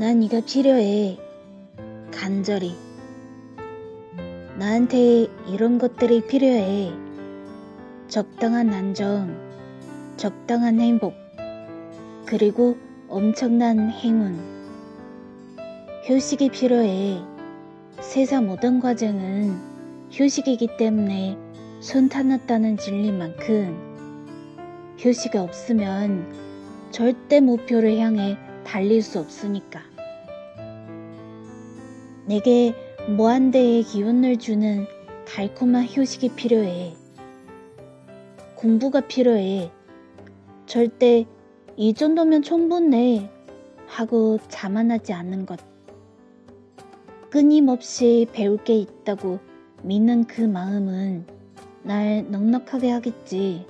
[0.00, 1.18] 네가 필요해.
[2.10, 2.74] 간절히.
[4.58, 6.90] 나한테 이런 것들이 필요해.
[8.08, 9.36] 적당한 안정,
[10.16, 11.12] 적당한 행복,
[12.24, 12.78] 그리고
[13.08, 14.38] 엄청난 행운.
[16.06, 17.20] 휴식이 필요해.
[18.00, 19.54] 세상 모든 과정은
[20.10, 21.36] 휴식이기 때문에
[21.80, 26.26] 순탄했다는 진리만큼 휴식이 없으면
[26.90, 29.89] 절대 목표를 향해 달릴 수 없으니까.
[32.30, 32.76] 내게
[33.08, 34.86] 무한대의 기운을 주는
[35.26, 36.94] 달콤한 휴식이 필요해.
[38.54, 39.72] 공부가 필요해.
[40.64, 41.26] 절대
[41.76, 43.28] 이 정도면 충분해
[43.88, 45.58] 하고 자만하지 않는 것.
[47.30, 49.40] 끊임없이 배울 게 있다고
[49.82, 51.26] 믿는 그 마음은
[51.82, 53.66] 날 넉넉하게 하겠지.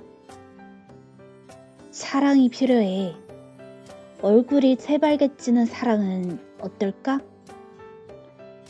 [1.89, 3.15] 사랑이 필요해.
[4.21, 7.21] 얼굴이 새빨개지는 사랑은 어떨까?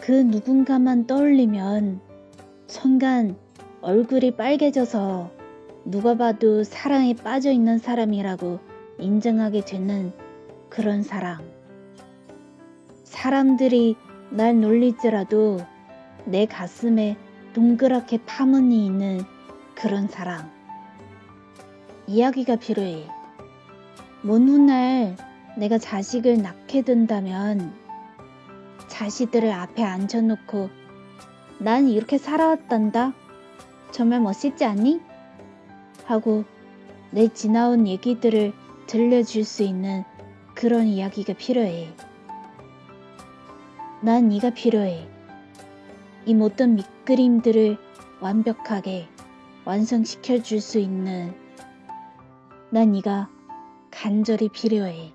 [0.01, 2.01] 그 누군가만 떠올리면
[2.65, 3.35] 순간
[3.81, 5.29] 얼굴이 빨개져서
[5.85, 8.59] 누가 봐도 사랑에 빠져 있는 사람이라고
[8.97, 10.11] 인정하게 되는
[10.69, 11.43] 그런 사랑.
[13.03, 13.95] 사람들이
[14.31, 15.59] 날 놀리더라도
[16.25, 17.15] 내 가슴에
[17.53, 19.21] 동그랗게 파문이 있는
[19.75, 20.49] 그런 사랑.
[22.07, 23.07] 이야기가 필요해.
[24.23, 25.15] 먼 훗날
[25.57, 27.80] 내가 자식을 낳게 된다면
[29.01, 30.69] 자식들을 앞에 앉혀놓고
[31.57, 33.13] 난 이렇게 살아왔단다.
[33.89, 35.01] 정말 멋있지 않니?
[36.05, 36.43] 하고
[37.09, 38.53] 내 지나온 얘기들을
[38.85, 40.03] 들려줄 수 있는
[40.53, 41.95] 그런 이야기가 필요해.
[44.01, 45.07] 난 네가 필요해.
[46.27, 47.79] 이 모든 밑그림들을
[48.19, 49.07] 완벽하게
[49.65, 51.33] 완성시켜 줄 수 있는
[52.69, 53.29] 난 네가
[53.89, 55.11] 간절히 필요해.